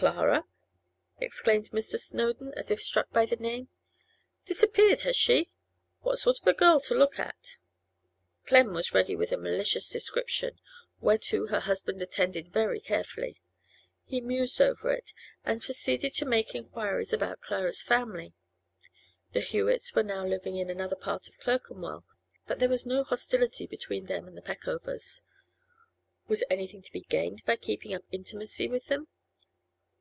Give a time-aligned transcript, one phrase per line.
[0.00, 0.44] 'Clara?'
[1.20, 1.98] exclaimed Mr.
[1.98, 3.68] Snowdon, as if struck by the name.
[4.46, 5.50] 'Disappeared, has she?
[6.02, 7.56] What sort of a girl to look at?'
[8.46, 10.60] Clem was ready with a malicious description,
[11.00, 13.40] whereto her husband attended very carefully.
[14.04, 15.10] He mused over it,
[15.44, 18.34] and proceeded to make inquiries about Clara's family.
[19.32, 22.04] The Hewetts were now living in another part of Clerkenwell,
[22.46, 25.24] but there was no hostility between them and the Peckovers.
[26.28, 29.08] Was anything to be gained by keeping up intimacy with them?